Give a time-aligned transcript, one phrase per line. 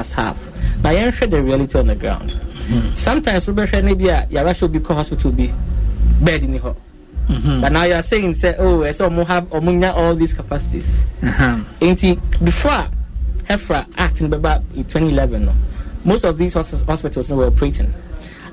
[0.00, 0.38] must have
[0.82, 2.94] na yɛnhwɛ the reality on the ground mm-hmm.
[2.94, 5.52] sometimes wobɛhwɛ no bi a yɛbɛhwɛ obi kɔ hospital bi
[6.24, 6.74] bed ni hɔ
[7.30, 7.60] Mm-hmm.
[7.60, 11.06] But now you are saying, say, oh, I saw have omunya all these capacities.
[11.20, 12.44] Mm-hmm.
[12.44, 12.88] before
[13.44, 15.54] Hefra Act in 2011, no,
[16.04, 17.92] most of these hospitals no, were operating.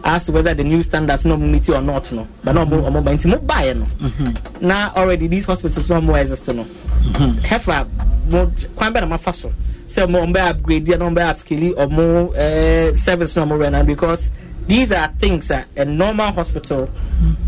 [0.03, 3.11] As to whether the new standards no meet or not, no, but no more more
[3.11, 3.85] into no buy no.
[3.85, 4.67] Mm-hmm.
[4.67, 6.63] Now already these hospitals no more exist no.
[6.63, 7.39] Mm-hmm.
[7.39, 7.87] Hefra
[8.29, 9.51] more quite better my faso.
[9.87, 14.31] Say more be upgrade, be upscaling or more uh, service no more because
[14.67, 16.87] these are things that a normal hospital.
[16.87, 17.47] Mm-hmm.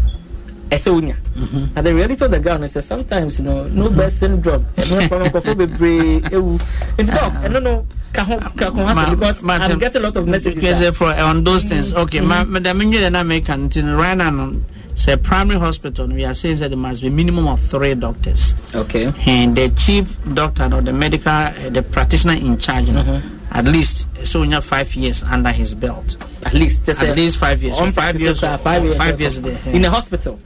[0.70, 1.16] ɛsɛ wonya
[1.76, 5.10] and the reality of the ground is that sometimes you know no birth syndrome ɛno
[5.10, 6.60] no nkɔfo bebree ewu.
[6.98, 10.28] Nti dɔk ɛno no ka ho ka ho ha because i'm getting a lot of
[10.28, 11.92] messages yes for on those things.
[11.94, 14.30] Okay ma me da me nwere na make kan tin right now
[15.00, 18.54] say primary hospital we are saying that there must be minimum of three doctors.
[18.76, 19.14] Okay.
[19.26, 23.58] And the chief doctor or the medical uh, the practitioner in charge you know, mm-hmm.
[23.58, 26.18] at least so you have five years under his belt.
[26.46, 27.78] At least at least five years.
[27.78, 30.38] So five years five years five years there in a hospital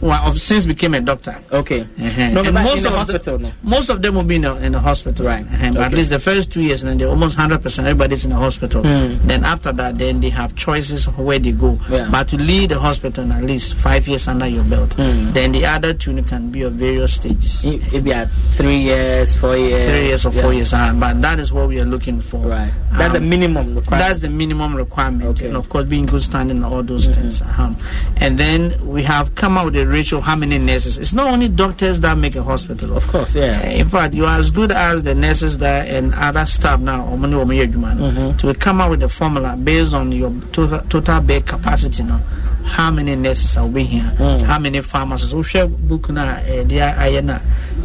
[0.00, 1.38] well, I've since became a doctor.
[1.50, 1.82] Okay.
[1.82, 2.30] Uh-huh.
[2.30, 3.52] No, and most of hospital, the, no?
[3.62, 5.26] most of them will be in the, in the hospital.
[5.26, 5.44] Right.
[5.44, 5.66] Uh-huh.
[5.66, 5.74] Okay.
[5.74, 7.88] But at least the first two years, and then they're almost hundred percent.
[7.88, 8.82] Everybody's in the hospital.
[8.82, 9.18] Mm.
[9.22, 11.78] Then after that, then they have choices where they go.
[11.90, 12.08] Yeah.
[12.10, 14.90] But to lead the hospital, at least five years under your belt.
[14.90, 15.32] Mm.
[15.32, 17.64] Then the other two can be of various stages.
[17.64, 19.86] Maybe at three years, four years.
[19.86, 20.42] Three years or yeah.
[20.42, 20.72] four years.
[20.72, 22.38] Uh, but that is what we are looking for.
[22.46, 22.72] Right.
[22.92, 24.08] That's um, the minimum requirement.
[24.08, 25.46] That's the minimum requirement, okay.
[25.48, 27.20] and of course, being good standing and all those mm-hmm.
[27.20, 27.42] things.
[27.42, 27.76] Um,
[28.18, 30.98] and then we have come out with a ratio how many nurses.
[30.98, 32.96] It's not only doctors that make a hospital.
[32.96, 33.60] Of course, yeah.
[33.64, 37.06] Uh, in fact, you are as good as the nurses that and other staff now.
[37.06, 38.36] Mm-hmm.
[38.36, 42.02] To come up with a formula based on your total, total bed capacity.
[42.02, 42.20] You know,
[42.64, 44.12] how many nurses are we here?
[44.18, 44.42] Mm.
[44.42, 45.34] How many pharmacists?
[45.34, 46.36] We share book now.
[46.36, 47.40] Uh,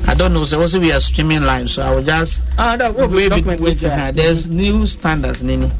[0.06, 0.44] I don't know.
[0.44, 2.42] So also we are streaming live, so I will just.
[2.58, 3.78] Ah, no, wait, wait, wait, wait,
[4.16, 5.72] There's new standards, Nini.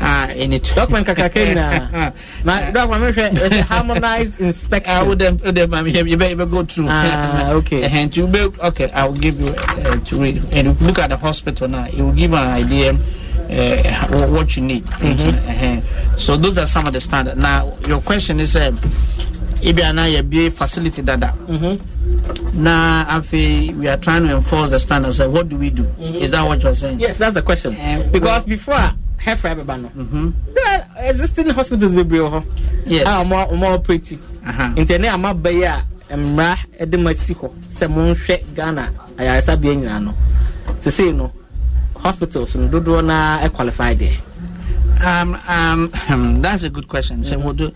[0.00, 0.72] Ah, in it.
[0.74, 2.10] Document kakake na.
[2.44, 4.94] Ma document me hwɛ it's harmonized inspection.
[4.94, 6.86] I would them them I mean you better go through.
[6.88, 7.82] Ah, okay.
[7.90, 11.16] And to be okay, I will give you uh, to read and look at the
[11.16, 11.86] hospital now.
[11.86, 14.84] It will give an idea uh, what you need.
[14.84, 15.48] Mm-hmm.
[15.48, 16.16] Uh-huh.
[16.18, 17.38] So those are some of the standards.
[17.38, 18.78] Now your question is um,
[19.62, 21.34] ebi ana yɛ bie facility dada.
[21.46, 21.98] Mm-hmm.
[22.66, 25.18] Afei we are trying to enforce the standards.
[25.20, 25.84] What do we do?
[25.84, 26.16] Mm-hmm.
[26.16, 27.00] Is that what you are saying?
[27.00, 27.74] Yes, that's the question.
[27.74, 30.32] Uh, because before hefa bɛba no.
[30.66, 32.42] Are existing hospitals bebree wɔ hɔ.
[33.02, 34.18] A ɔmo ɔmo operate.
[34.76, 36.58] Nti ɛne ama ba yi a mmara
[36.88, 40.14] de ma si hɔ sɛ monhwɛ ghana ayaresabea nyinaa no.
[40.80, 41.32] Te sei no
[41.96, 44.18] hospitals no dodoɔ na qualify deɛ
[45.04, 45.90] um, um,
[46.42, 47.24] that's a good question.
[47.24, 47.44] So mm-hmm.
[47.44, 47.72] we'll do,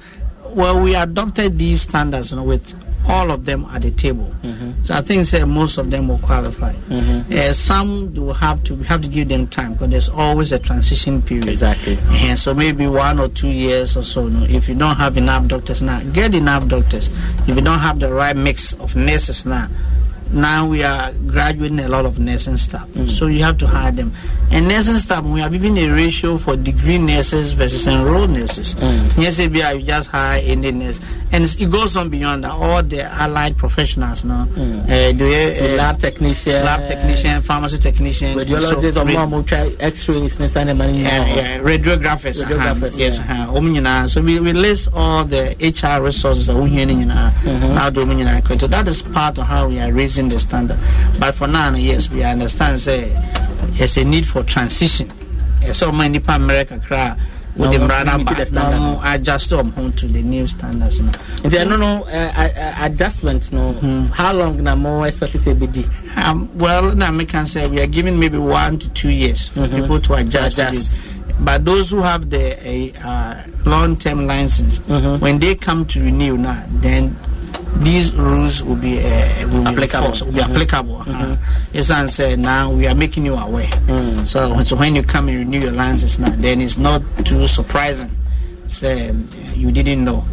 [0.50, 2.74] well, we adopted these standards you know, with
[3.12, 4.34] all of them at the table.
[4.42, 4.84] Mm-hmm.
[4.84, 6.72] So I think say, most of them will qualify.
[6.72, 7.32] Mm-hmm.
[7.32, 11.20] Uh, some will have to have to give them time because there's always a transition
[11.20, 11.48] period.
[11.48, 11.98] Exactly.
[12.10, 14.28] And so maybe one or two years or so.
[14.48, 17.10] if you don't have enough doctors now, get enough doctors.
[17.46, 19.68] If you don't have the right mix of nurses now,
[20.32, 22.88] now we are graduating a lot of nursing staff.
[22.88, 23.10] Mm.
[23.10, 24.12] So you have to hire them.
[24.50, 28.74] And nursing staff, we have even a ratio for degree nurses versus enrolled nurses.
[28.74, 29.22] Mm.
[29.22, 31.00] Yes, you just hire any nurse.
[31.32, 32.52] And it goes on beyond that.
[32.52, 34.46] All the allied professionals now.
[34.46, 34.84] Mm.
[34.84, 42.42] Uh, the, uh, lab technician, lab technician, pharmacy technician, radiologists, so, rad- x-rays, yeah, radiographers.
[42.42, 48.58] radiographers uh, yes, uh, so we, we list all the HR resources that we mm-hmm.
[48.58, 50.78] So that is part of how we are raising raising the standard.
[51.18, 53.10] But for now, yes, we understand say
[53.72, 55.10] there's a need for transition.
[55.72, 57.16] So many people America cry
[57.54, 61.12] with the brand now adjust them home to the new standards now.
[61.44, 63.74] There no no uh, adjustment no.
[63.74, 64.12] Mm-hmm.
[64.12, 65.68] How long na more expect to say be
[66.16, 69.60] Um, well, now we can say we are giving maybe one to two years for
[69.60, 69.82] mm-hmm.
[69.82, 70.90] people to adjust, adjust.
[70.90, 71.12] to this.
[71.40, 75.22] But those who have the uh, long-term license, mm-hmm.
[75.22, 77.16] when they come to renew now, then
[77.76, 80.12] these rules will be uh, will applicable.
[80.12, 80.50] Be will be mm-hmm.
[80.52, 80.96] applicable.
[80.96, 81.36] Uh-huh.
[81.72, 82.06] Mm-hmm.
[82.08, 83.66] said now we are making you aware.
[83.86, 84.26] Mm.
[84.26, 88.10] So, so when you come and renew your license now, then it's not too surprising.
[88.68, 89.12] Say
[89.54, 90.24] you didn't know.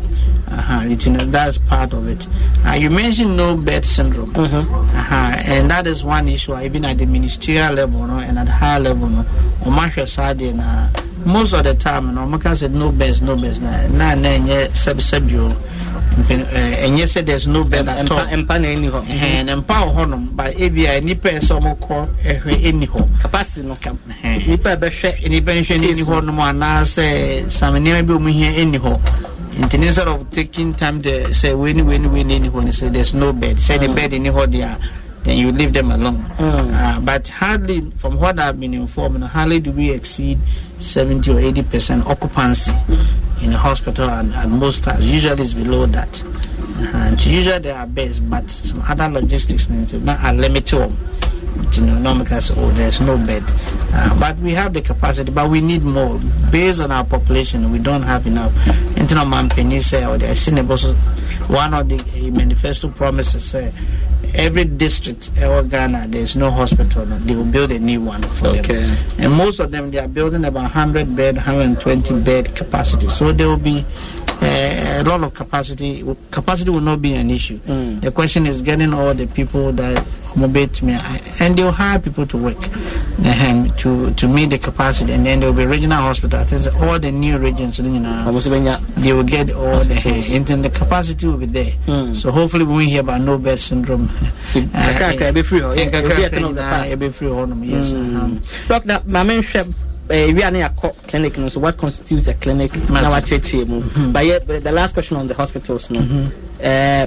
[0.52, 2.28] Uh-huh, you know, that's part of it.
[2.66, 4.74] Uh, you mentioned no bed syndrome, mm-hmm.
[4.74, 6.58] uh-huh, and that is one issue.
[6.60, 9.24] Even at the ministerial level, no, and at the higher level, no,
[11.26, 13.60] most of the time, no, said no beds, no beds.
[13.60, 15.56] Na na na sub subio
[16.24, 18.20] ɛnyɛ eh, sɛ there's no bed at all.
[18.20, 21.30] Eh, eh, mpa na ɛni hɔ ɛhɛn mpa wɔ hɔ nom but ebi a nipa
[21.30, 23.78] yɛ sɛ ɔmo kɔ ɛhwɛ ɛni hɔ capacity no.
[24.48, 29.00] Nipa bɛhwɛ nipa nhwɛ ɛni hɔ nom anaasɛ sam nneɛma bi ɔmo hia ɛni hɔ
[29.60, 32.64] nti instead of taking time to say wei ni wei ni wei ni ɛni hɔ
[32.66, 33.58] no say there's no bed.
[33.58, 33.96] Sɛ the hmm.
[33.96, 34.78] bed ɛni hɔ deɛ
[35.24, 36.16] then you leave them alone.
[36.40, 40.40] Uh, but hardly, from what I've been informed, hardly do we exceed
[40.78, 42.72] 70 or 80 percent occupancy
[43.42, 46.24] in a hospital, and, and most times, usually it's below that.
[46.94, 50.92] And usually there are beds, but some other logistics not are limited.
[51.74, 53.44] You know, no because oh, there's no bed,
[53.94, 56.20] uh, but we have the capacity, but we need more
[56.52, 57.72] based on our population.
[57.72, 58.54] We don't have enough.
[58.98, 60.28] Internal man penny say, or the
[61.48, 63.74] one of the uh, manifesto promises say
[64.36, 67.06] every district or Ghana, there's no hospital.
[67.06, 68.84] They will build a new one for okay.
[68.84, 68.98] them.
[69.20, 73.10] And most of them, they are building about 100 bed, 120 bed capacity.
[73.10, 73.86] So there will be
[74.42, 76.04] uh, a lot of capacity.
[76.32, 77.58] Capacity will not be an issue.
[77.60, 78.02] Mm.
[78.02, 80.06] The question is getting all the people that
[80.38, 82.58] and they'll hire people to work
[83.26, 86.40] um, to to meet the capacity, and then there will be regional hospital.
[86.40, 88.32] I all the new regions, you know,
[88.98, 91.72] they will get all the and the capacity will be there.
[91.88, 92.16] Mm.
[92.16, 94.10] So hopefully, when we hear about no bed syndrome,
[94.56, 95.62] uh, be free.
[96.96, 97.30] be free.
[97.68, 97.92] Yes.
[98.68, 99.74] Doctor, my mention
[100.10, 103.80] ewia ne yakɔ clinic no so what constitutes a clinic na wakyerɛkyerɛ mu
[104.12, 106.00] but yɛ the last question on the hospitals no
[106.64, 107.06] uh,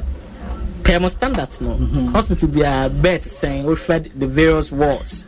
[0.83, 1.75] per mo standards no.
[2.13, 5.27] Hospital biara bed sɛn wohwɛ the various wards.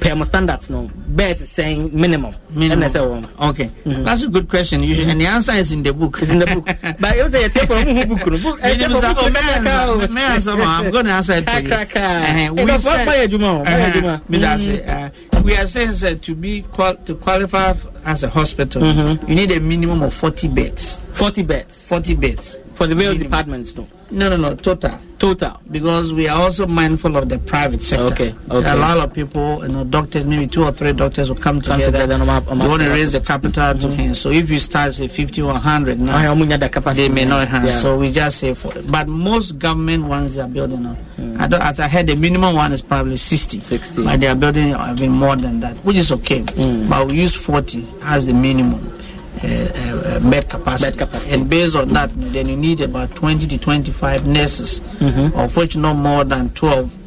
[0.00, 0.88] Per mo standards no.
[1.08, 2.34] Bed saying minimum.
[2.50, 3.26] Minimum.
[3.40, 3.66] Okay.
[3.84, 4.04] Mm-hmm.
[4.04, 4.82] that's a good question.
[4.82, 6.18] You should, and the answer is in the book.
[6.22, 6.66] It's in the book.
[7.00, 8.38] But you say you from who book no.
[8.38, 11.72] Book eh man may answer i'm going to answer it for you.
[11.74, 13.32] Uh, we said
[14.28, 15.10] me that say uh,
[15.42, 17.72] we are saying that to be qual- to qualify
[18.08, 19.28] as a hospital mm-hmm.
[19.28, 23.76] you need a minimum of 40 beds 40 beds 40 beds for the various departments
[23.76, 24.98] no no, no, no, total.
[25.18, 25.60] Total.
[25.70, 28.06] Because we are also mindful of the private sector.
[28.14, 28.70] Okay, okay.
[28.70, 31.78] A lot of people, you know, doctors, maybe two or three doctors will come, come
[31.80, 32.06] together.
[32.06, 33.80] together on on they want to raise the capital mm-hmm.
[33.80, 34.14] to him.
[34.14, 36.34] So if you start, say, 50 or 100 now,
[36.94, 37.64] they may not have.
[37.64, 37.70] Yeah.
[37.72, 40.96] So we just say, for, but most government ones they are building on.
[41.18, 41.40] Mm.
[41.40, 43.60] I, don't, I heard the minimum one is probably 60.
[43.60, 44.04] 60.
[44.04, 46.42] But they are building even more than that, which is okay.
[46.42, 46.88] Mm.
[46.88, 48.94] But we use 40 as the minimum.
[49.40, 50.90] Uh, uh, bed, capacity.
[50.90, 51.34] bed capacity.
[51.34, 55.38] And based on that, then you need about 20 to 25 nurses, mm-hmm.
[55.38, 56.98] of which no more than 12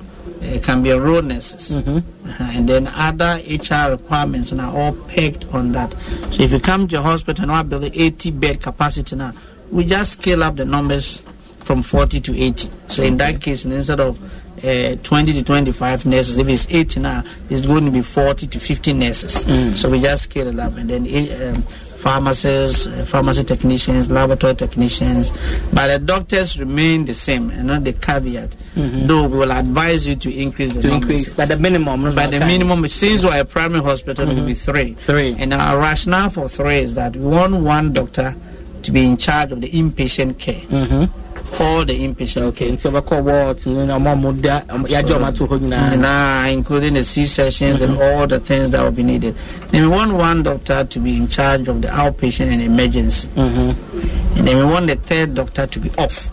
[0.42, 1.76] uh, can be enrolled nurses.
[1.78, 1.98] Mm-hmm.
[2.30, 2.44] Uh-huh.
[2.52, 5.92] And then other HR requirements are all pegged on that.
[6.32, 9.34] So if you come to a hospital and now building 80 bed capacity now,
[9.70, 11.22] we just scale up the numbers
[11.72, 12.70] from 40 to 80.
[12.90, 14.20] So in that case, instead of
[14.62, 16.38] uh, 20 to 25 nurses.
[16.38, 19.46] If it's 80 now, it's going to be 40 to 50 nurses.
[19.46, 19.78] Mm.
[19.78, 20.76] So we just scale it up.
[20.76, 25.32] And then um, pharmacists, uh, pharmacy technicians, laboratory technicians,
[25.74, 28.56] but the doctors remain the same and not the caveat.
[28.76, 29.08] Mm-hmm.
[29.08, 31.10] Though we will advise you to increase the to numbers.
[31.10, 32.14] increase, but the minimum.
[32.14, 32.48] But the time.
[32.50, 34.38] minimum, since we're a primary hospital, mm-hmm.
[34.38, 34.94] it will be three.
[34.94, 35.36] Three.
[35.40, 38.36] And our rationale for three is that we want one doctor
[38.84, 40.62] to be in charge of the inpatient care.
[40.62, 45.28] Mm-hmm all the inpatient okay nti ɔbɛkɔ wards no na ɔmo ɔmo da yagye ɔmo
[45.28, 47.94] ato hɔ nyinaa nah including the c sections mm-hmm.
[47.94, 49.36] and all the things that will be needed
[49.72, 54.38] then we want one doctor to be in charge of the outpatient and emergency mm-hmm.
[54.38, 56.30] and then we want the third doctor to be off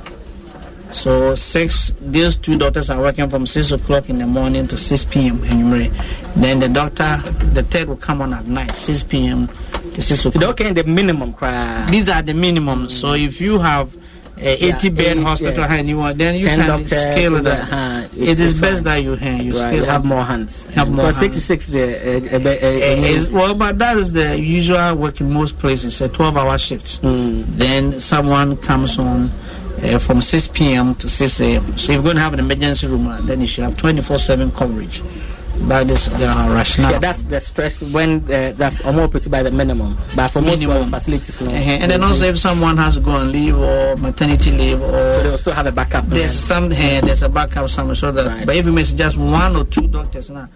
[0.91, 5.05] so six these two doctors are working from six o'clock in the morning to six
[5.05, 5.43] p.m.
[5.45, 5.93] in
[6.37, 7.19] Then the doctor,
[7.53, 9.49] the third will come on at night, six p.m.
[9.95, 10.51] to six o'clock.
[10.51, 11.35] Okay, the minimum.
[11.35, 11.87] Cry.
[11.91, 12.81] These are the minimum.
[12.81, 12.89] Mm-hmm.
[12.89, 13.95] So if you have
[14.41, 15.71] Eh, 80 yeah, bed eight, hospital yes.
[15.71, 17.73] and you want then you can scale it up.
[17.73, 20.65] Uh, it is best that you hand you right, scale have more hands.
[20.67, 25.33] Have more Because 66 the eh, is, well, but that is the usual work in
[25.33, 26.01] most places.
[26.01, 27.01] A 12 hour shifts.
[27.01, 27.47] Mm.
[27.57, 29.31] Then someone comes on.
[29.81, 30.93] Uh, from 6 p.m.
[30.97, 31.79] to 6 a.m.
[31.79, 35.01] So if you're going to have an emergency room, then you should have 24/7 coverage.
[35.67, 36.93] That is the uh, rationale.
[36.93, 39.99] Yeah, that's the stress when uh, that's operated by the minimum.
[40.15, 40.91] But for minimum.
[40.91, 41.51] most facilities, no.
[41.51, 41.83] Uh-huh.
[41.83, 45.23] And then also if someone has to go on leave or maternity leave, or so
[45.23, 46.07] they also have a backup.
[46.07, 48.27] There's some uh, there's a backup somewhere so that.
[48.27, 48.47] Right.
[48.47, 50.49] But if you miss just one or two doctors now.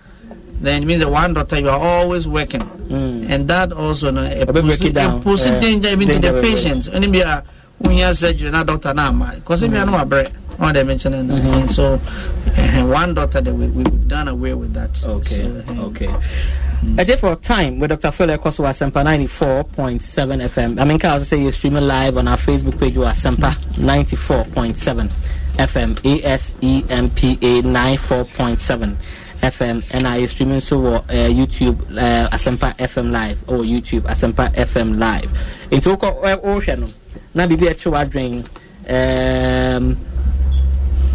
[0.62, 3.28] Then it means that one doctor you are always working, mm.
[3.28, 6.86] and that also no, a pussy, pussy uh, danger even to the patients.
[6.86, 7.42] And if you are
[7.78, 10.84] when you are surgery, not doctor now, because if you are not bread what they
[10.84, 11.30] mentioned.
[11.30, 11.68] Mm-hmm.
[11.68, 15.02] So, uh, one doctor that we, we've done away with that.
[15.04, 16.06] Okay, so, uh, okay.
[16.06, 16.98] Mm.
[16.98, 18.10] A day for time with Dr.
[18.10, 20.80] Phil Ekoso at Sempa 94.7 FM.
[20.80, 23.54] I mean, can I also say you're streaming live on our Facebook page or Sempa
[23.76, 25.10] 94.7
[25.58, 28.96] FM, A S E M P A 94.7
[29.42, 34.98] FM, and I streaming so uh, YouTube uh, Asempa FM Live or YouTube Asempa FM
[34.98, 35.30] Live.
[35.70, 35.98] Into
[36.44, 36.92] ocean,
[37.34, 38.44] na bibi a chewa drain.
[38.88, 39.98] Um,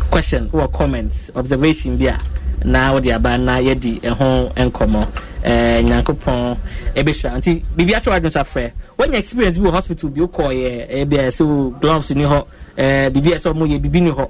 [0.09, 2.17] question or comments observation bi a
[2.65, 5.07] na wɔde aba na yɛdi ɛho nkɔmɔ
[5.43, 6.57] ɛɛ nyankopɔn
[6.95, 11.05] ɛbɛhyira nti biribi atwa wadun so afrɛ wɔnya experience bi wɔ hospital bi wokɔ yɛ
[11.05, 12.45] ɛbi a so gloves ni hɔ.
[12.77, 14.29] Ɛɛ biribi a ɛsɛ ɔmo yɛ biribi ni hɔ.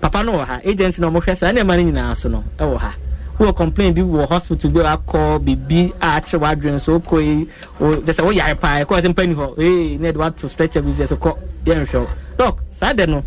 [0.00, 2.94] Papa no wɔ ha agency na ɔmohwɛ saa nneɛma no nyinaa so no ɛwɔ ha.
[3.38, 7.48] Wowɔ complain bi wɔ hospital bi wakɔ biribi a akyerɛ w'adwene so wokɔ yi
[7.80, 9.58] kyɛ sɛ woyare paa ɛkɔ sɛ mpa ni hɔ.
[9.58, 12.06] Ee ne de wato stretcher bi sɛ so kɔ yɛnhwɛ
[12.38, 13.22] dɔk saa de no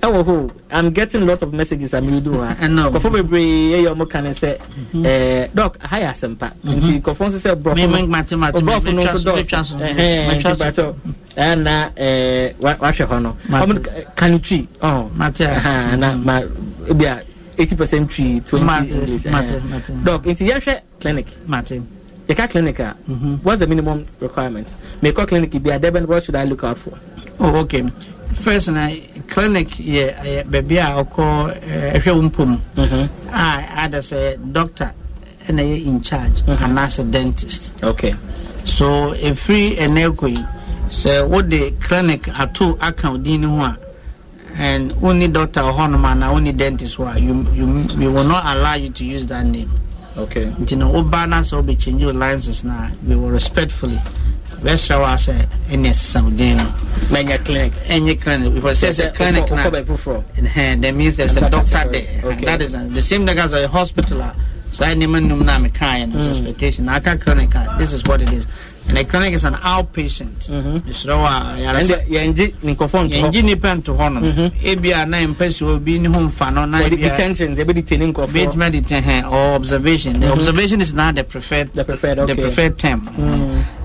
[0.00, 4.08] ɛwɔ hɔ i'm getting a lot of messages i'm reading ha nkɔfo bebree ɛyɛ ɔmo
[4.08, 4.58] ka ne sɛ
[4.94, 7.88] ɛɛ dɔk aha yɛ asɛmpa nti nkɔfo nso sɛ borɔfo
[8.62, 10.94] borɔfo no nso dɔɔso ɛhɛn nti batɔ
[11.36, 13.36] ɛna ɛɛ wahwɛ hɔ no.
[13.50, 13.74] Ɔmo
[14.16, 16.40] kanu twi ɔn na ma
[16.88, 17.22] ebi a
[17.58, 21.26] eighty percent tree twenty english dɔk nti yɛhwɛ clinic.
[22.28, 22.94] Yɛka clinic a
[23.42, 24.68] what's the minimum requirement?
[25.02, 26.92] Mekɔ clinic bi a dɛbɛn what should i look out for.
[27.40, 27.82] oh okay
[28.32, 28.88] first na
[29.26, 33.28] clinic yɛ yɛ baabi a ɔkɔ eh, ɛhwɛ wo mpom mm-hmm.
[33.32, 34.92] a ada sɛ doctor
[35.46, 36.64] ɛna yɛ in charge mm-hmm.
[36.64, 37.72] anaasɛ dentist.
[37.82, 38.14] Okay.
[38.64, 40.44] So ɛfiri ɛnɛ kɔ yi
[40.88, 43.78] sɛ wode clinic ato aka wo din no ho a
[44.58, 47.66] and only doctor or honeyman and only dentist why you, you
[47.96, 49.70] we will not allow you to use that name.
[50.16, 50.52] Okay.
[50.66, 54.00] You know obana so be change your licenses now we will respectfully
[54.62, 55.28] best show us
[55.70, 56.56] any something
[57.10, 57.72] many clinic.
[57.86, 59.68] any clinic if I a clinic now.
[59.68, 62.20] Uh, that means there's a doctor there.
[62.24, 62.44] Okay.
[62.44, 64.34] that is uh, the same thing as a hospital uh,
[64.70, 68.32] so I never knew na me kind expectation I can clinic this is what it
[68.32, 68.46] is.
[68.88, 70.48] And the clinic is an outpatient.
[72.08, 76.08] Yɛngye nkɔfɔ nto yɛngye nipa nto hɔ no ebi a na mpɛ si obi ne
[76.08, 80.20] ho mfa no na ebi a detention ebi detain nkɔfɔ betuma detain or observation.
[80.20, 82.32] The observation is not the preferred the preferred okay.
[82.34, 83.08] the preferred term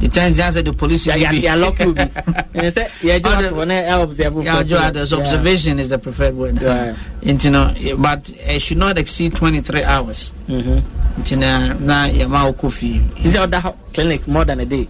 [0.04, 2.06] detention just the police ya ya lock you bi
[2.54, 6.56] ɛsɛ yɛgye wato hɔ na ɛ observe ya jo others observation is the preferred word.
[7.24, 10.34] Nti no but it should not exceed 23 hours.
[10.50, 14.88] Nti na na yɛma wo kɔ fie is it other clinic more than a day?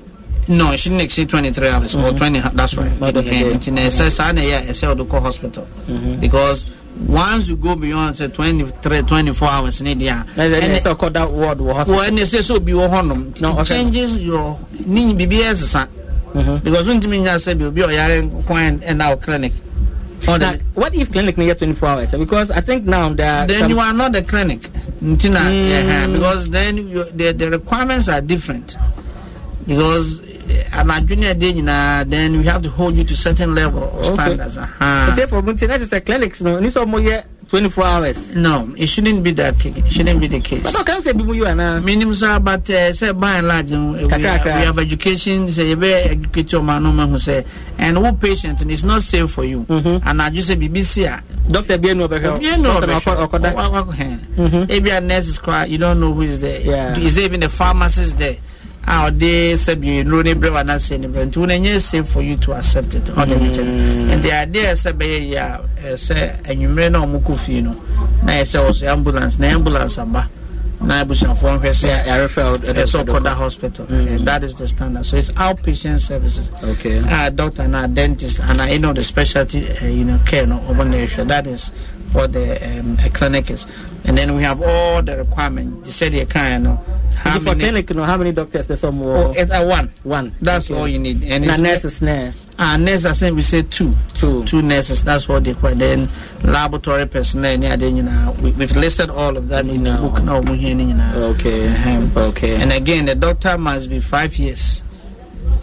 [0.48, 2.06] No it shouldn't exceed 23 hours mm-hmm.
[2.06, 5.68] or 20 that's right nti na ɛsɛ saa na ɛyɛ ɛsɛ ɔde kɔ hospital
[6.20, 6.66] because
[7.08, 11.32] once you go beyond say 23 24 hours ne deɛ a ɛnɛ sɛ ɔkɔ that
[11.32, 12.02] ward wɔ hospital.
[12.02, 13.64] Wɔ ɛnɛ sɛ sɛ obi wɔ hɔnom No, okay.
[13.64, 15.88] changes your ne biribiara ɛsesa
[16.64, 19.54] because wontumi nya sɛ bi obi ɔyare kwan ɛna wo clinic.
[20.26, 22.12] Or Now, the- what if clinic near 24 hours?
[22.14, 24.62] Because I think now there then some, you are not the clinic.
[25.04, 25.70] Ntina, Mm.
[25.70, 28.78] yeah, because then you, the, the requirements are different.
[29.68, 30.22] Because
[30.74, 34.14] an junior day nyinaa, then we have to hold you to certain level of Okay.
[34.14, 35.16] standards uh-huh.
[35.16, 38.36] Say for Munti, that is a clinic, no, ni so mo ye 24 hours.
[38.36, 41.36] no it shouldn't be that it shouldn't be the case But no can say bimu
[41.36, 41.80] you na.
[41.82, 46.52] minimum sir but uh, say by and large we, have, education say you be educate
[46.54, 47.46] no man who say
[47.78, 51.22] and who patient and it's not safe for you and I just say BBC a
[51.52, 52.04] Doctor bi enu.
[52.42, 54.68] You know, Doctor na okoda.
[54.68, 55.70] maybe a nurse is crying.
[55.72, 56.62] You don't know who is there.
[56.62, 56.98] Yeah.
[56.98, 58.38] Is there even a pharmacist there?
[58.84, 61.32] How they said you know they bring not say anything.
[61.32, 63.10] To when safe for you to accept it.
[63.18, 67.38] On the And the idea is say yeah, eh, say and you may know muku
[67.40, 67.74] fi no.
[68.24, 70.30] Na say also ambulance, na ambulance aba.
[70.82, 72.58] Na abusanfo nhwɛ sɛ Yeah, I refer.
[72.58, 77.00] ɛsɛ ɔkɔda hospital And that is the standard so it's outpatient services Okay.
[77.00, 80.46] uh, doctor and a dentist and uh, you know the specialty uh, you know care
[80.46, 81.70] no urban area that is
[82.12, 83.66] what the um, a clinic is
[84.04, 86.84] and then we have all the requirements they said you can know
[87.24, 90.36] how For many clinic, how many doctors there's some oh, it's a one One.
[90.42, 90.80] that's Okay.
[90.80, 92.34] all you need and Na it's nurses ne.
[92.60, 94.44] uh, nurse I think we say two Two.
[94.44, 96.10] two nurses that's what they call then
[96.44, 100.10] laboratory personnel yeah, then, you know, we, we've listed all of that in the No.
[100.10, 101.34] book now we hear, you know.
[101.40, 101.68] Okay.
[101.96, 102.56] Um, Okay.
[102.62, 104.84] And again, the doctor must be five years.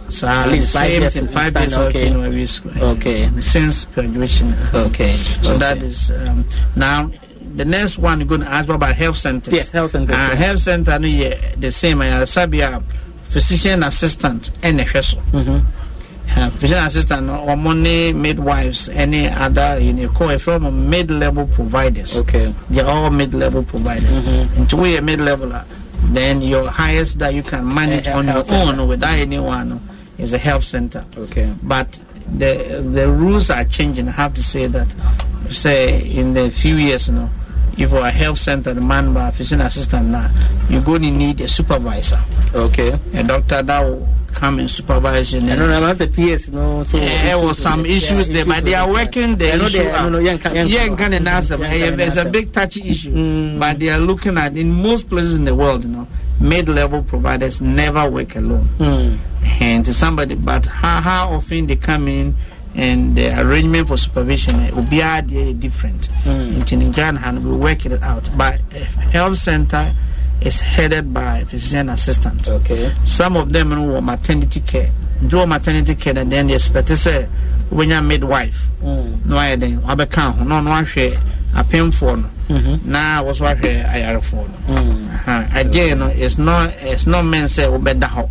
[0.09, 2.07] So At least five same years five years of okay.
[2.09, 3.29] you know, school, Okay.
[3.39, 4.53] since graduation.
[4.73, 5.15] Okay.
[5.41, 5.57] So okay.
[5.59, 6.43] that is um,
[6.75, 7.09] now
[7.55, 9.53] the next one you're going to ask about health centers.
[9.53, 10.35] Yes, health centers, Uh, yeah.
[10.35, 12.01] health center, no, yeah, the same.
[12.01, 12.83] I sabia
[13.23, 15.21] physician assistant and a vessel.
[15.33, 22.17] Uh, physician assistant or money midwives, any other you know, call from mid-level providers.
[22.19, 22.53] Okay.
[22.69, 24.09] They're all mid-level providers.
[24.09, 24.61] Mm-hmm.
[24.61, 25.63] Until we are mid-level, uh,
[26.13, 28.81] then your highest that you can manage A- a on your center.
[28.81, 29.81] own without anyone
[30.17, 31.03] is a health center.
[31.17, 31.53] Okay.
[31.63, 31.99] But
[32.33, 34.07] the the rules are changing.
[34.07, 34.87] I have to say that.
[35.49, 37.29] Say in the few years you now,
[37.77, 40.29] if you're a health center man, by a physician assistant now,
[40.69, 42.19] you're going to need a supervisor,
[42.53, 42.97] Okay.
[43.13, 45.39] a doctor that will come and supervise you.
[45.41, 45.81] I don't know.
[45.81, 46.83] Once a PS, no.
[46.83, 50.03] So Yeah, there was some issues there, but they are working the issue they- out.
[50.03, 51.57] no, no, yeah, can- yeah, Yeah, can- can answer.
[51.59, 53.59] yeah, Yeah, can It's a big touchy issue, Mm.
[53.59, 55.83] but they are looking at in most places in the world.
[55.83, 56.07] You know,
[56.39, 59.15] mid-level providers never work alone Hmm.
[59.61, 62.33] and to somebody, but how, how often they come in
[62.75, 66.09] and the arrangement for supervision eh, will be uh, different.
[66.23, 66.71] Mm.
[66.71, 68.29] In Ghana, we work it out.
[68.37, 69.93] But a health center
[70.41, 72.49] is headed by a physician assistant.
[72.49, 72.93] Okay.
[73.03, 74.89] Some of them know maternity care.
[75.27, 77.25] Do maternity care, and then they expect to say
[77.69, 78.67] when you're midwife.
[78.81, 79.25] Mm.
[79.25, 81.19] No, I then wabɛka ho na ɔno ahwɛ
[81.53, 82.29] apemfoɔ no
[82.85, 88.29] na wɔso ahwɛ ayarefoɔ no again no it's not it's not meant sɛ wobɛda hɔ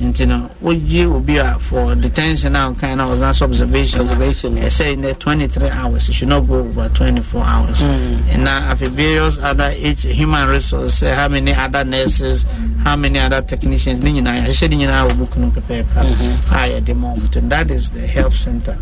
[0.00, 5.00] nti no wogye obi a for detention a kind of was observation Observation, say in
[5.00, 7.82] the 23 hours it should not go over 24 hours.
[7.82, 12.44] And now after various other each human resource uh, how many other nurses
[12.84, 16.96] how many other technicians ne nyinaa yɛhyɛ ne nyinaa wɔ book no pɛpɛɛpɛ a yɛde
[16.96, 18.78] ma ɔmo to that is the health center.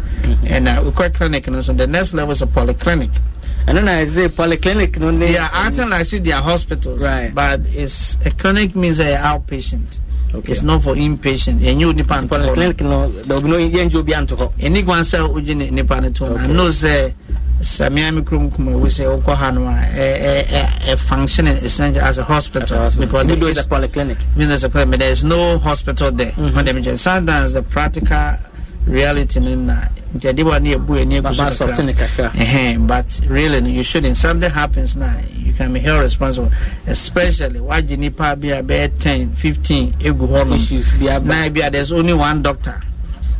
[0.46, 3.18] And uh, wokɔ clinic no so the next level is a polyclinic.
[3.66, 7.02] Ɛno na ɛsɛ polyclinic no ne they are acting like they are hospitals.
[7.02, 7.34] Right.
[7.34, 10.00] but it's a clinic means a outpatient
[10.34, 10.52] Okay.
[10.52, 12.54] it's not for inpatient ɛnyɛ onipa ntɔ hɔ no.
[12.54, 15.70] polyclinic no there will be no yɛngye obi anto hɔ ɛni kwan sɛ wogye ne
[15.70, 16.44] nipa no to Okay.
[16.44, 17.12] ano sɛ
[17.60, 21.46] samia me kurom kuma wo sɛ wokɔ ha no a ɛ- ɛ- ɛ- ɛ function
[21.46, 22.90] essentially as a hospital.
[22.98, 24.18] Because there it's a polyclinic.
[24.36, 26.32] Even though a clinic, there is no hospital there.
[26.32, 28.36] Them just sometimes the practical
[28.86, 32.86] reality no na nti ade wa ne ani agu so Baba soft ne kakra.
[32.86, 34.16] But really no, you shouldn't.
[34.16, 36.50] Something happens now you can be held responsible
[36.86, 41.48] especially wagye nipa bi a bɛyɛ 10 15 egu hɔ nom issues bi aba na
[41.48, 42.80] bi a there's only one doctor.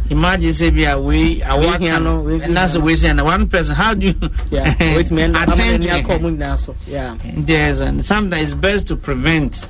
[0.09, 2.97] Imagine say bi a we a We work here no, we and that's the way
[2.97, 4.15] saying one person how do you
[4.51, 6.77] yeah wait me and attend to amana ni akɔ it?
[6.87, 7.17] yeah.
[7.25, 9.67] There's and sometimes it's best to prevent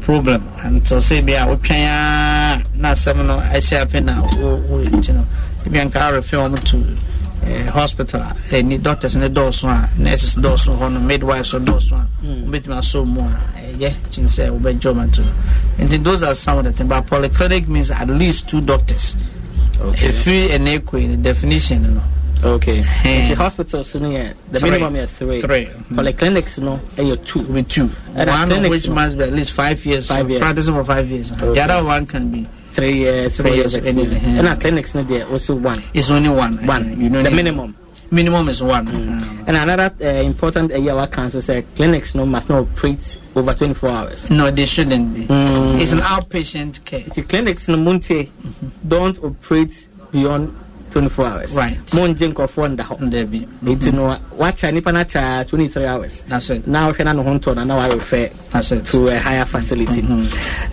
[0.00, 0.48] problem.
[0.64, 4.78] And so say bi a wotwɛn a na asɛm no ahyɛ apɛ na wo wo
[4.80, 5.26] you know
[5.68, 6.78] bi a nka refer wɔn to
[7.46, 11.92] uh, hospital a ɛni doctors ne dɔɔso a nurses dɔɔso hɔ no midwives so dɔɔso
[11.92, 15.32] a wobɛtumi asɔ mu a ɛyɛ kyin sɛ wobɛgye ɔma to no
[15.86, 19.16] nti those are some of the things but polyclinic means at least two doctors.
[19.80, 20.08] Okay.
[20.08, 22.02] Ɛfiri ɛna ekɔ the definition no
[22.44, 23.22] okay Ɛhɛn.
[23.28, 24.70] nti hospitals no yɛ the Three.
[24.70, 25.66] minimum yɛ three Three.
[25.92, 27.90] polyclinics no ɛyɛ two with two.
[28.14, 28.94] And one of clinics, which no?
[28.94, 30.08] must be at least five years.
[30.08, 30.40] Five uh, years.
[30.40, 31.32] Practicing for five years.
[31.32, 31.52] Okay.
[31.54, 32.46] The other one can be.
[32.72, 34.40] three years four Three years years, experience mhm.
[34.40, 36.54] ɛna clinics no deɛ also one It's only one.
[36.66, 37.76] one You know the minimum
[38.10, 38.86] Minimum is one.
[38.88, 43.54] Uh, and another uh, important area our cancer say clinics no must not operate over
[43.54, 45.22] 24 hours no, they shouldn't be.
[45.22, 45.80] Mm.
[45.80, 47.00] It's an outpatient care.
[47.00, 48.28] nti clinics no montie
[48.86, 50.54] don't operate beyond
[50.92, 51.78] 24 hours Right.
[51.92, 53.46] mongye nkɔfoɔ nda hɔ There be.
[53.64, 56.66] nti no wakyɛ nipa no akyɛ 23 hours That's it.
[56.66, 58.84] na wohwɛ na ne ho ntɔ no na warefɛ That's it.
[58.86, 60.24] to a higher facility mm-hmm.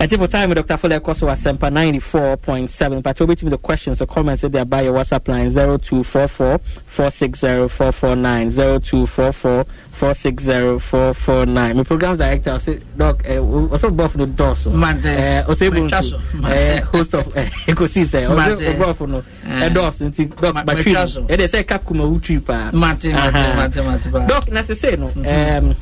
[0.04, 4.44] ɛnti for time dr fole ɛkɔ so asɛmpa 94.7 mpatɛ wobɛtumi the questions or comments
[4.44, 9.66] ɛde aba yɛ whatsapp line 0244 460449 0244
[10.00, 16.04] 460449 me programs director ɔsɛ doc ɔsɛ bɔfo no dɔɔso Mate, ɔsɛ ebu metwa nso
[16.04, 16.48] so.
[16.48, 18.58] eh, host of ɛkɔsii sɛ Mate.
[18.62, 19.70] ɔsɛ bɔfo no Eh.
[19.70, 21.22] ɛdɔɔso nti doc Ma- batwi metwa so.
[21.24, 23.54] ɛde sɛ ɛka kuma wotwi paa Mate, mate, Aha.
[23.56, 24.28] mate, mate, mate.
[24.28, 25.76] doc na sese no um,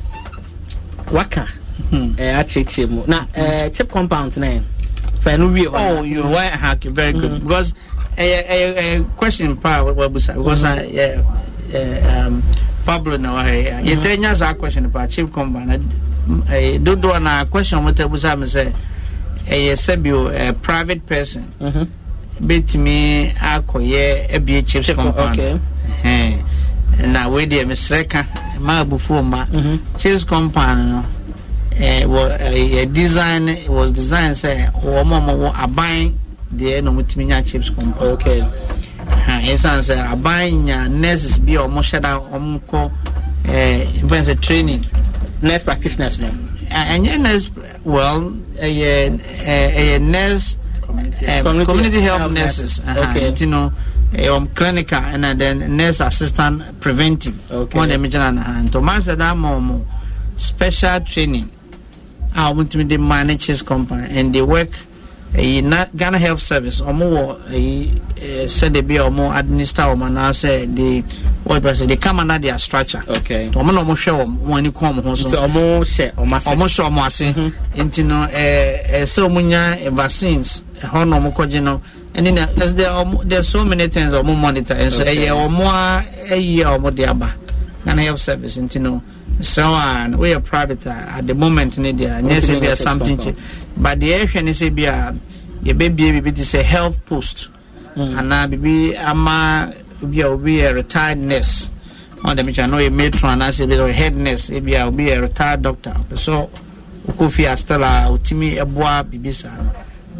[1.12, 1.46] waka
[2.18, 4.60] eh, akyerɛkyerɛ mu na eh, chip compound no ɛ
[5.20, 6.88] fa no wie hɔ Oh, you were happy.
[6.90, 7.40] Very good.
[7.40, 7.72] Because
[8.16, 11.22] a, a, a question power wabusa because I yeah,
[11.70, 12.42] yeah, um
[12.88, 13.80] Pablo na wa yeah.
[13.84, 15.76] You tell us a question about chief combine.
[16.50, 18.72] Eh do do na question mo tabusa me say
[19.46, 21.86] eh sebio a private person Mhm.
[22.40, 25.60] betumi akɔyɛ abie chips Chip, compound okay.
[26.02, 27.12] Ɛhɛn.
[27.12, 28.24] na wei deɛ mesrɛ ka
[28.60, 29.78] ma abufuo ma Mhm.
[29.98, 31.04] CHPS compound no
[31.76, 36.14] eh, wɔ ɛyɛ design it was design sɛ wɔn a wɔwɔ aban
[36.56, 38.67] deɛ na wɔtumi nya CHPS compound okay Ɛhɛn,
[39.08, 42.90] ɛsiane sɛ aban nya nurses bi a wɔn hyɛ da wɔn kɔ
[43.44, 44.84] ɛɛ mpɛn sɛ training
[45.42, 47.50] nurse practitioners no Ɛ- ɛnyɛ nurse
[47.84, 50.56] well ɛyɛ ɛ- ɛyɛ nurse
[50.88, 52.82] um, Community community, health health nurses.
[52.84, 52.84] nurses.
[52.88, 53.10] Uh-huh.
[53.10, 53.34] Okay.
[53.44, 53.72] You know,
[54.34, 57.50] um, clinical and then nurse assistant preventive.
[57.52, 57.76] Okay.
[57.78, 58.72] One of them na hand.
[58.72, 59.84] To master that more
[60.36, 61.50] special training.
[62.34, 64.70] I want to be the managers company and they work.
[65.34, 65.60] A
[65.94, 67.38] Ghana Health Service, or more,
[68.46, 71.00] said they be or more administer or man, I say they
[71.44, 71.86] what was it?
[71.88, 73.02] They come under their structure.
[73.08, 75.14] okay Or man, almost show when you come home.
[75.14, 77.32] nti ɔmo hyɛ ɔmo ase ɔmo hyɛ ɔmo ase
[77.76, 81.80] nti no ɛɛ ɛsɛ ɔmo nya eh, vaccines ɛhɔ na ɔmo kɔgye no
[82.14, 85.26] ɛne na ɛsɛ there ɔmo there are so many things ɔmo monitor nso Okay.
[85.26, 87.34] ɛyɛ ɔmo a ɛyi a ɔmo de aba
[87.84, 89.02] Ghana Health Service nti no
[89.40, 92.72] sɛ a woyɛ private a at the moment ne deɛ nyɛ sɛ Wotumi bi nya
[92.72, 93.42] a something check kye
[93.78, 95.14] but deɛ ɛhwɛ ne sɛ bi a
[95.64, 97.48] yɛbɛbie biribi te sɛ health post.
[97.96, 99.70] Anaa biribi ama
[100.02, 101.70] bi a obi yɛ retired nurse.
[102.24, 105.20] Ɔn dɛm kyɛn no yɛ matron anaasɛ bi ɔyɛ head nurse ebi a obi yɛ
[105.20, 105.90] retired doctor.
[105.90, 106.50] Ɔpɛ so
[107.08, 109.72] okɔ fie astel a otumi ɛboa biribi saa no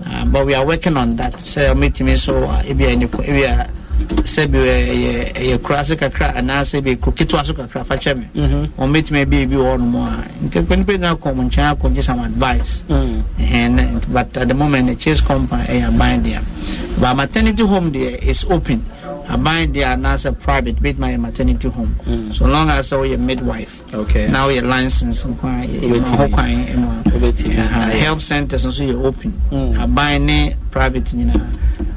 [0.07, 1.35] Uh, but we are working on that.
[1.35, 3.69] Sɛ ɔmɛtumi so uh, ebi a ɛni ebi a
[4.25, 8.27] sɛbi ɛyɛ ɛyɛ kura ase kakra anaasɛ ebi kuro ketewa so kakra fakyɛ mi
[8.79, 12.21] ɔmɛtumi ebi ebi wɔ hɔnom a nkekwa nipa nyinaa kɔ ɔmo nkyɛn akɔ gye some
[12.21, 12.85] advice.
[12.89, 13.23] Mm.
[13.39, 17.01] and but at the moment the chase company ɛyɛ aban deɛ.
[17.01, 18.83] But maternity home deɛ is open.
[19.29, 21.95] Aban deɛ anaasɛ private bɛtumi ayɛ maternity home.
[22.07, 22.35] Mm.
[22.35, 23.83] so long as sɛ woyɛ midwife.
[23.95, 24.29] Okay.
[24.29, 26.17] Na woyɛ license nkwa Wobɛtumi.
[26.17, 29.33] ho kwan ma health centers nso yɛ open.
[29.51, 29.75] Mm.
[29.79, 31.47] aban ne private nyinaa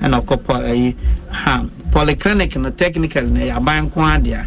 [0.02, 0.96] ɛna ɔkɔ ayi
[1.30, 4.46] ha polyclinic no technical no yɛ aban nko adea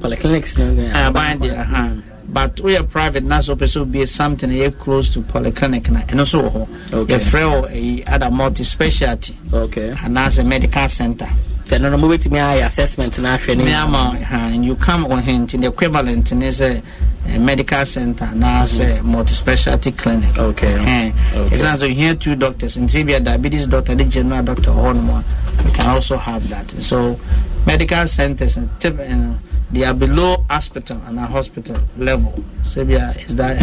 [0.00, 1.92] polyclinics no aban deɛ ha.
[2.28, 6.20] But woyɛ private na sɛ wopɛ sɛ wobie something ɛyɛ close to polyclinic na ɛno
[6.22, 6.52] nso wɔ
[6.90, 7.06] hɔ.
[7.06, 9.36] Yɛfrɛ wɔ ayi ada multi specialty.
[9.52, 9.90] Okay.
[9.92, 11.28] Anaasɛ medical center
[11.66, 16.32] sɛ no no mobɛtumi ayɛ assessment no ahwɛ and you come on hint the equivalent
[16.32, 16.80] ne sɛ
[17.28, 20.30] eh, medical center anaasɛ multi specialty clinic.
[20.34, 20.40] Mm-hmm.
[20.50, 20.74] Okay.
[20.76, 21.56] Okay.
[21.56, 25.10] ɛsiane sɛ you hear two doctors nti ebia diabetes doctor ne general doctor hɔ nom
[25.10, 25.24] a
[25.64, 26.70] you can also have that.
[26.80, 27.18] So
[27.66, 29.38] medical centers no, tip, you know,
[29.72, 32.32] they are below hospital and a hospital level.
[32.64, 33.58] So ebia is that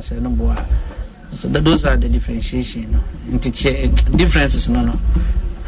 [0.00, 0.66] sɛ no boa
[1.32, 4.98] so th- those are the differentiation nti kyɛ differences no no.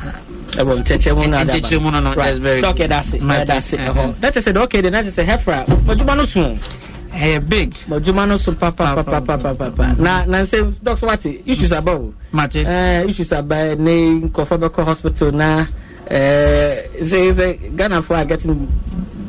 [0.02, 2.70] Ɛbɔ ɛwɔ nkyɛnkyɛnmu no nkyɛnkyɛnmu no no that's very good.
[2.70, 3.22] okay that's it.
[3.22, 3.80] Uh, that's it.
[3.80, 6.58] Ɛhɔ that is it okay then that is it hefra mɔdwuma no sun.
[7.12, 7.70] Ɛyɛ big.
[7.88, 8.54] Mɔdwuma no sun.
[8.56, 11.98] Papa papa papa papa na na nse doctor wati issues aba
[12.32, 12.64] mate.
[12.64, 15.66] Ɛɛ issues aba ne nkɔfra bɛkɔ hospital na
[16.10, 18.68] ɛɛ sɛ sɛ ghana fo are getting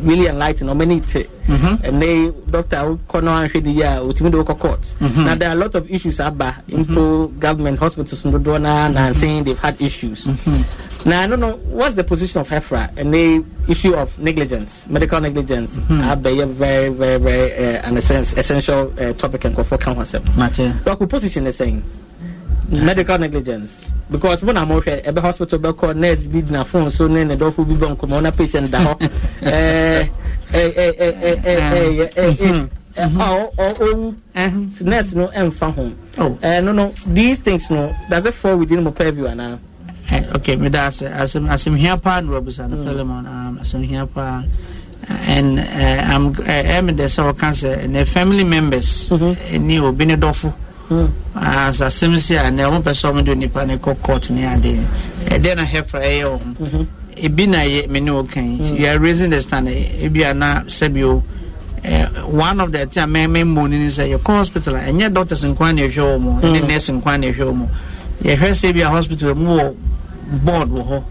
[0.03, 1.25] really enlightened ɔmɛ ni te.
[1.47, 1.85] Mm-hmm.
[1.85, 4.81] Eh, Ɛnɛ doctor kɔ na ahwɛ ni yia otumi de okɔ court.
[4.99, 5.25] Mm-hmm.
[5.25, 7.39] Na there are a lot of issues aba into mm-hmm.
[7.39, 10.25] government hospitals dodoɔ na na nse they've had issues.
[10.27, 10.86] Mm -hmm.
[11.05, 15.21] Now, I don't know what's the position of EFRA and the issue of negligence, medical
[15.21, 15.77] negligence.
[15.77, 16.01] Mm-hmm.
[16.01, 20.27] I a very, very, very uh, an essence, essential uh, topic and for concept.
[20.35, 20.53] What
[20.99, 21.83] the position is saying
[22.69, 27.07] medical negligence because when I'm okay, every hospital be call nurse be na phone so
[27.07, 28.97] ne ne dofu be bon come on a patient da ho.
[29.41, 30.07] Eh
[30.53, 34.15] eh eh eh eh eh eh or or
[34.81, 35.97] nurse no emfa home.
[36.17, 39.59] Oh, no no these things no does it fall within my purview now?
[40.35, 44.43] Okay meda ase asɛm asɛm hia paa na wabusa no philemon um, asɛm hia paa
[45.27, 46.31] and uh, I'm uh,
[46.75, 50.53] ɛmi dɛ sɛ wɔka sɛ ne family members ne obi ne dɔfo
[51.35, 54.45] as asɛm si a ne ɔmo pɛ sɛ ɔmo de nipa ne kɔ court ne
[54.45, 54.79] ade
[55.27, 58.99] ɛdɛ na hɛfra ɛyɛ wɔn ebi na yɛ me ne o kan yi you are
[58.99, 59.73] raising the standard.
[59.73, 61.23] Ebi a na sɛbi o
[61.83, 65.13] eh, one of the thing a mɛmɛ mo ni sɛ yɛ kɔ hospital a ɛnyɛ
[65.13, 67.67] doctors nkwan na ɛhwɛ wɔn ɛne nurse nkwan na ɛhwɛ wɔn
[68.23, 69.75] yɛhwɛ sɛ ebi a hospital mu wɔ
[70.43, 71.03] board wɔ hɔ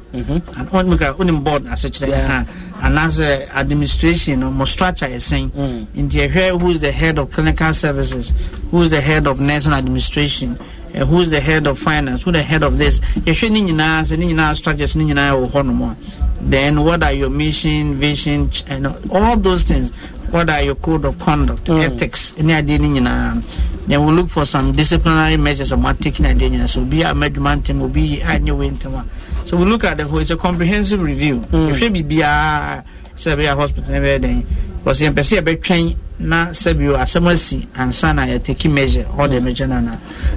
[0.59, 2.45] and ɔn mi ka ɔnim board asekyerɛ ha
[2.83, 5.87] anaasɛ administration no mo structure yɛ sɛn Mm.
[5.97, 8.33] nti yɛhwɛ who is the head of clinical services
[8.71, 10.59] who is the head of nursing administration
[10.97, 12.23] uh, who is the head of finance?
[12.23, 13.01] Who the head of this?
[13.01, 15.97] Yɛhwɛ ne nyinaa sɛ ne nyinaa structures ne nyinaa wɔ hɔ nom a
[16.41, 19.91] then what are your mission vision ch- and all those things?
[20.31, 21.81] What are your code of conduct Mm.
[21.83, 22.35] ethics?
[22.39, 23.43] Ne adeɛ ne nyinaa
[23.87, 27.61] then we'll look for some disciplinary measures of taking adeɛ nyinaa so obi a mɛdwuma
[27.63, 29.05] ntɛm obi anyɛ wei ntɛm a
[29.47, 31.37] so we look at the whole it's a comprehensive review.
[31.53, 31.73] Mm.
[31.73, 32.83] yɛhwɛ biribiaa
[33.17, 34.45] sɛ ɛbɛyɛ hospital ne bɛyɛ dɛn
[34.87, 39.67] because yɛmpɛ sɛ yɛbɛtwɛn na sɛbio asɛm asi ansa na yɛtaki measure all the measure
[39.67, 39.97] no na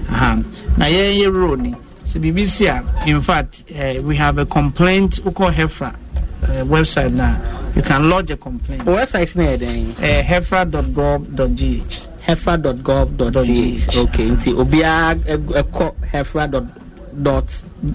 [0.09, 0.41] aha.
[0.75, 1.75] Na yɛyɛ role ni.
[2.03, 7.13] Sɛ biribi si a in fact uh, we have a complaint wokɔ hefra uh, website
[7.13, 7.37] na
[7.75, 8.81] you can lodge a complaint.
[8.85, 13.97] Website na then uh, hefra.gov.gh hefra.gov.gh.
[14.03, 16.49] Okay, nti obiara ɛkɔ hefra
[17.21, 17.45] dot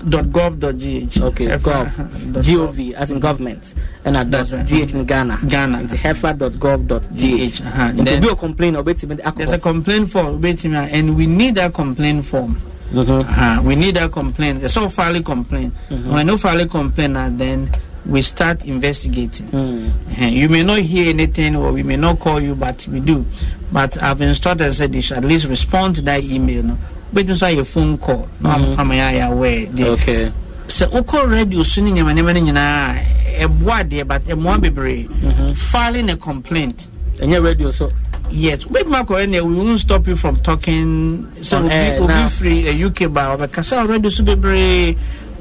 [0.09, 1.87] dot gov dot gh okay gov
[2.33, 3.74] dot gov as in government
[4.05, 4.66] and at dot right.
[4.66, 5.38] gh in Ghana.
[5.48, 5.79] Ghana.
[5.79, 7.61] Nti hefra.gov.gh.
[7.61, 7.92] Uh-huh.
[7.92, 12.24] Nti Then- obi o complain obetimi There's a complaint form and we need that complaint
[12.24, 12.57] form.
[12.94, 13.61] Uh-huh.
[13.64, 14.61] We need that complaint.
[14.61, 15.74] There's no file complaint.
[15.88, 17.70] When no file complaint, uh, then
[18.07, 19.46] we start investigating.
[19.48, 19.90] Mm.
[20.20, 23.24] Uh, You may not hear anything, or we may not call you, but we do.
[23.72, 26.62] But I've instructed said they should at least respond to that email.
[26.62, 26.79] No?
[27.12, 28.81] bɛdi nso ayɛ phone call na mm-hmm.
[28.81, 30.33] ama yɛ ayɛ aware deɛ.
[30.69, 32.99] Sɛ wokɔ radio so ne nyama nneɛma no nyinaa
[33.40, 35.09] ɛboa deɛ but ɛmmoa bebree.
[35.09, 35.53] Mm-hmm.
[35.53, 36.88] Filing a complaint.
[37.19, 37.90] Ɛnyɛ radio so?
[38.31, 38.67] Yes.
[38.67, 41.27] Wait my kɔrɛ we won't stop you from talking.
[41.43, 44.97] So, we'll sɛ obi obi firi uk ba ɔbɛkasa radio so bebree.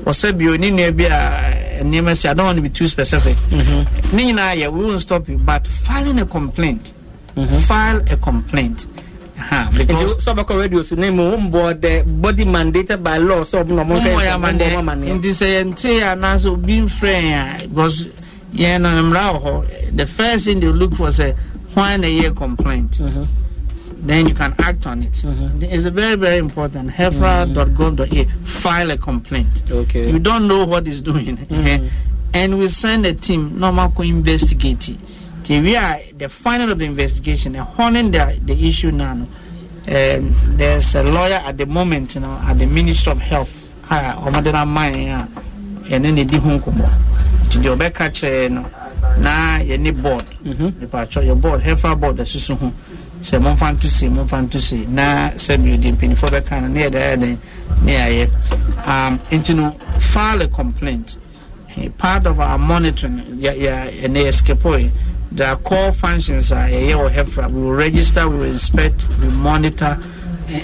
[0.06, 3.36] Wɔsɛ bio ne nua bi a nneɛma si i don't want to be too specific.
[3.50, 4.16] Mm-hmm.
[4.18, 6.94] Ne nyinaa yɛ we won't stop you but filing a complaint.
[7.36, 7.60] Mm -hmm.
[7.62, 8.86] file a complaint.
[9.78, 13.84] Because some sọba radio so name emu o the body mandated by law sọ no
[13.84, 14.00] more.
[14.00, 15.10] nkẹ sọ ọmọ ọmọ mani.
[15.14, 15.76] nti sẹ yẹn
[16.40, 18.06] sọ because
[18.54, 21.34] yeah, nọ the first thing they look for sẹ
[21.74, 23.02] why na complaint.
[24.06, 25.14] Then you can act on it.
[25.14, 25.64] Mm-hmm.
[25.64, 26.90] It's very, very important.
[26.90, 28.44] Hefra.gov.a mm-hmm.
[28.44, 29.64] file a complaint.
[29.72, 30.12] Okay.
[30.12, 31.38] You don't know what is doing.
[31.38, 31.88] Mm-hmm.
[32.34, 34.98] and we send a team normal co investigate
[35.50, 39.12] we are the final of the investigation and honing the, the issue now.
[39.12, 39.28] Um,
[40.56, 43.52] there's a lawyer at the moment you know at the ministry of health.
[43.92, 45.28] Uh, ɔmɔde na man a
[45.90, 46.90] ɛne ne di ho nkɔmmɔ
[47.48, 48.62] nti deɛ ɔbɛka kyerɛ no
[49.20, 50.26] na yɛne board.
[50.46, 52.72] Mepatwɔ yɛ board hefa board asusu ho.
[53.22, 56.96] Sɛ momfa nto se momfa nto se na sɛbi ɔde mpanimfoɔ bɛka no ne yɛde
[56.96, 57.40] ayɛ den
[57.84, 61.18] ne yɛayɛ um, nti no file a complaint.
[61.98, 64.90] Part of our monitoring ɛnɛ yɛ skipoi
[65.34, 69.28] there are core functions a yɛyɛ wɔ hefra we will register we will inspect we
[69.30, 69.98] monitor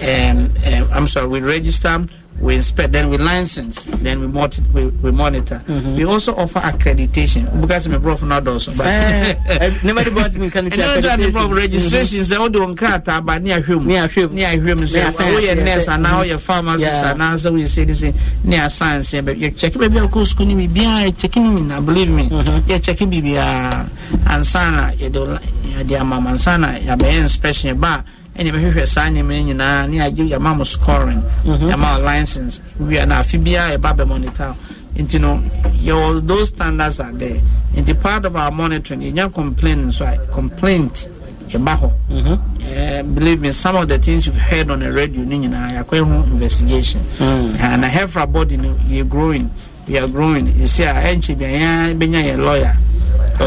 [0.01, 2.05] and, and i'm sorry we register
[2.41, 4.63] we inspect, then we license, then we, monitor.
[4.73, 5.61] We, we monitor.
[5.67, 5.95] Mm-hmm.
[5.95, 8.73] We also offer accreditation because a prof not also.
[8.75, 11.31] But eh, eh, nobody bought me can accreditation.
[11.33, 12.19] prof registration.
[12.19, 12.23] Mm-hmm.
[12.23, 15.87] Say, "Oh, don't cry about near him, near him, near him." Say, "Oh, you're nurse
[15.89, 16.29] and now mm-hmm.
[16.29, 18.03] you're pharmacist and now so we say this
[18.43, 21.67] near science." But you check maybe of course couldn't be behind checking.
[21.67, 22.69] Believe me, mm-hmm.
[22.69, 24.93] you're checking baby and sana.
[24.95, 26.79] You do, you're mama and sana.
[26.79, 28.05] You're inspection, but
[28.39, 31.69] ɛne bɛhwehwɛ saa nneɛma no nyinaa ne agye yɛma mo scoring mhm.
[31.69, 34.55] yɛma license wia na afe biara yɛba bɛ monitor
[34.95, 35.41] nti no
[35.83, 37.41] yɛwɔ those standards are there.
[37.75, 41.09] Nti part of our monitoring yɛnya complaint nso a complaint
[41.49, 42.39] yɛba hɔ.
[42.69, 46.05] Uh, believe me some of the things you've heard on the radio no nyinaa yɛakɔ
[46.07, 47.01] ho investigation.
[47.19, 47.59] Mm.
[47.59, 49.49] uh, na hefra body no yɛ growing.
[49.87, 50.47] We are growing.
[50.47, 52.75] Yɛsi a ɛnkyɛ bia yɛa bɛnya yɛ lawyer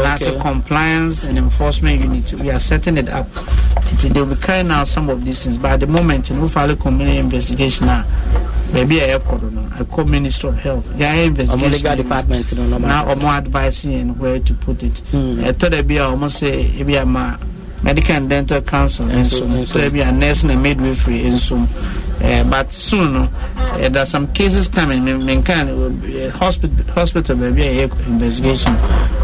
[0.01, 2.33] that's a compliance and enforcement unit.
[2.33, 3.27] We are setting it up.
[4.01, 5.57] They'll be carrying out some of these things.
[5.57, 8.05] But at the moment, in Ufali community investigation now,
[8.73, 9.39] maybe I call
[9.73, 10.91] I call Minister of Health.
[10.95, 11.71] Yeah, investigation.
[11.71, 12.55] legal department.
[12.57, 14.93] No, now, or more advising and where to put it.
[15.11, 15.43] Mm.
[15.43, 17.39] I thought I'd be almost say, maybe I'm a
[17.83, 21.57] medical and dental council and so, so maybe a nurse and midwifery and so.
[22.21, 25.07] Uh, but soon, uh, there are some cases coming.
[25.07, 28.73] In kind uh, hospital, hospital, maybe a investigation.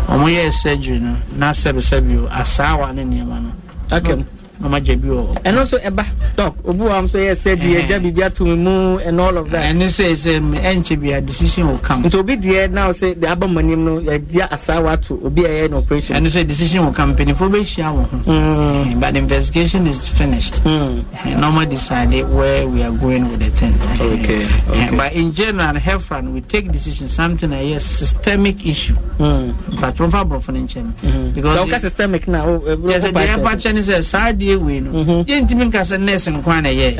[0.10, 4.26] Ɔmo yɛ surgery no na sɛbi sɛbi o asaawa ne nneɛma no.
[4.62, 5.34] Okay ɔmo agya bi wɔ.
[5.44, 9.20] ɛno nso ɛba doc obi wa nso yɛ surgery ɛgya biribi ato mi mu and
[9.20, 9.74] all of that.
[9.74, 12.04] ɛno sɛ sɛ ɛnkyɛ bi a decision will come.
[12.04, 15.50] nti obi deɛ now sɛ de aba mo anim no yɛgya asaawa to obi a
[15.50, 16.16] yɛ no operation.
[16.16, 18.32] ɛno sɛ decision will come mpanyinfoɔ bɛ hyia wɔn ho.
[18.32, 19.00] Mm.
[19.00, 20.56] but the investigation is finished.
[20.64, 21.04] Mm.
[21.40, 23.74] normal decide where we are going with the thing.
[24.02, 28.96] okay okay but in general hefra we take decision something a yɛ systemic issue.
[29.18, 31.34] but wɔn fa aborɔfo ne nkyɛn.
[31.34, 32.60] because dɔw ka systemic na o.
[32.60, 34.92] yɛ sɛ deɛ ɛba kyɛn ni sɛ saa deɛ wei no
[35.24, 36.98] yɛntumi nka sɛ nurse nkwa na ɛyɛ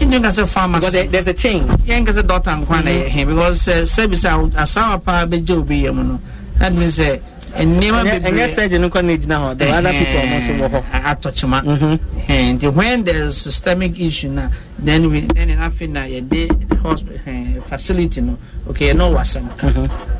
[0.00, 1.06] yɛntumi nka sɛ pharmacy.
[1.06, 3.18] There's a chain yɛnka sɛ doctor nkwa na mm-hmm.
[3.18, 6.20] ɛyɛ because eh, sɛ sɛbi sɛ asawa paa bɛgye obi yɛ mu no.
[6.58, 7.18] That means eh,
[7.54, 8.30] sɛ nneɛma bebree.
[8.30, 9.58] ɛnyɛ surgeon nkwa na egyina hɔ.
[9.58, 12.56] There are other eh, people ɔmo nso wɔ hɔ atɔkyema mm-hmm.
[12.56, 14.48] nti when there's systemic issue na
[14.78, 18.38] then we then afei na yɛde hospital facility no.
[18.68, 20.17] Okay yɛ no wɔ asɛm ka mm-hmm.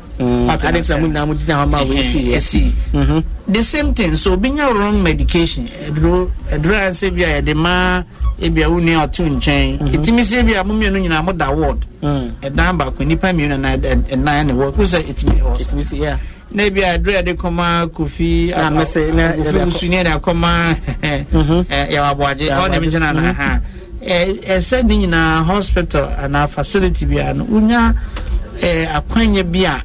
[3.47, 7.55] The same thing so obi nya wrong medication ɛduro ɛduro a sɛ bi a yɛde
[7.55, 8.03] maa
[8.41, 11.51] ebi a wo nua ɔte nkyɛn etimi sɛ bi a mo mmienu nyinaa mo da
[11.51, 16.17] ward ɛdan baako nipa mmienu na ɛnan na ward kusɛ etimi ɛwɔ
[16.51, 20.75] na ebi a ɛduro yɛde kɔma kofi kofi wusu ne yɛde akɔma
[21.91, 23.61] yɛwɔ aboagye ɔna mi gyina na ha
[24.03, 27.93] ɛsɛ ne nyinaa hospital anaa facility bi a no wonya
[28.95, 29.83] akwanya bi a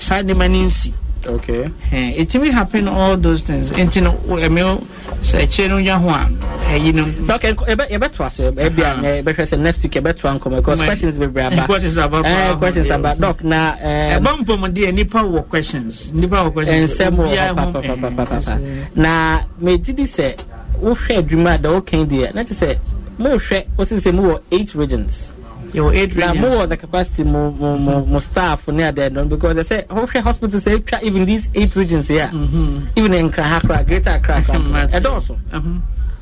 [0.00, 0.92] saa nneɛma no nsi.
[1.26, 1.70] Okay.
[1.92, 3.70] Ɛtumi happen all those things.
[3.70, 4.80] Nti no ɛmi
[5.22, 6.26] sɛ ɛkyɛ no nya ho a
[6.72, 7.04] ɛyi no.
[7.04, 11.66] dɔk yɛbɛtoa so ebi a yɛbɛhwɛ sɛ next week yɛbɛtoa nkɔmɔ because questions bebree aba.
[11.66, 13.14] Questions aba ɛɛ questions aba.
[13.16, 14.18] Dɔk na ɛɛ.
[14.20, 16.10] ɛbɔ mpɔmɔden nipa wɔ questions.
[16.12, 16.90] Nipa wɔ questions.
[16.92, 20.34] nsɛm wɔ papapapapa na megye di sɛ
[20.80, 22.76] wohwɛ adwuma da wokan deɛ na te sɛ
[23.18, 25.34] mo hwɛ wosi sɛ mo wɔ eight regions
[25.72, 29.54] yɛwɔ eight na mowɔ the capacity mo mo mo mo staff ne adeɛ no because
[29.56, 32.86] they say wohwɛ hospital sɛ atwa even these eight regions here mm-hmm.
[32.96, 35.36] even in kora greater accra kora ɛdɔɔso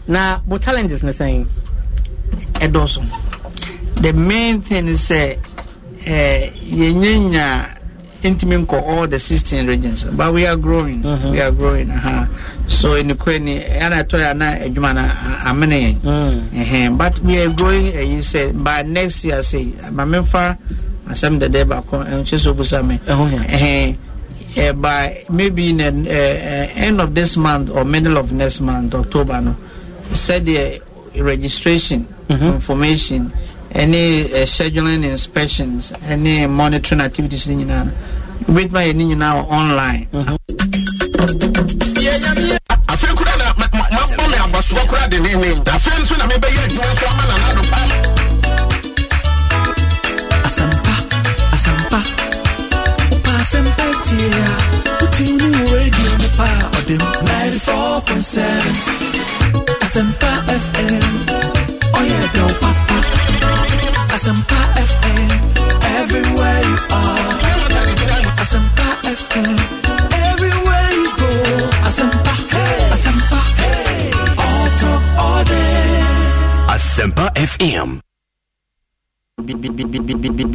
[0.06, 1.46] na mo challenges ne sɛn
[2.54, 3.02] ɛdɔɔso
[4.02, 5.38] the main thing is uh, uh, sɛ
[6.04, 6.52] ɛɛ
[6.94, 7.77] yɛnyanya
[8.22, 11.30] ntumi nkɔ all the sixteen regions but we are growing mm-hmm.
[11.30, 12.26] we are growing uh-huh.
[12.66, 15.04] so nukuri ni ɛna ɛtɔ yɛ ana adwuma na
[15.46, 16.98] amene yɛn mm.
[16.98, 20.58] but we are growing ɛyi sɛ by next year say maame fa
[21.08, 23.96] asɛm dɛdɛ baako ɛnkyɛ so busa mi ɛhɛn
[24.58, 28.94] uh, by maybe in the uh, end of this month or middle of next month
[28.94, 29.54] october no
[30.10, 30.80] sɛdeɛ
[31.22, 32.44] registration mm-hmm.
[32.58, 33.32] information
[33.74, 37.86] any uh, scheduling inspections any monitoring activities ni nyinaa.
[38.48, 40.08] Wobɛtumi ayɛ ne nyinaa wɔ online.
[40.12, 40.37] Afei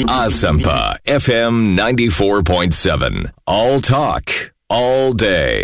[0.01, 3.31] Asempa FM 94.7.
[3.45, 5.61] All talk, all day.